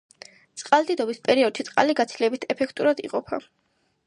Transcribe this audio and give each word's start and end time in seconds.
წყალდიდობის 0.61 1.21
პერიოდში 1.29 1.67
წყალი 1.69 1.97
გაცილებით 2.01 2.49
ეფექტურად 2.57 3.05
იყოფა. 3.11 3.45